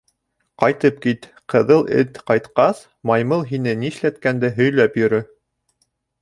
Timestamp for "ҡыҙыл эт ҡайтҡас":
1.53-2.79